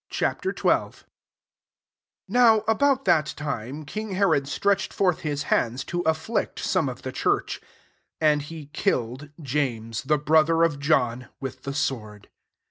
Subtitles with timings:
[0.11, 0.29] XII.
[0.63, 0.91] 1
[2.27, 7.11] NOW about that time, king Herod stretched forth fiU hands to afflict some of the
[7.11, 7.59] church.
[8.19, 12.29] 2 And he killed James, the brother of John, with the sword.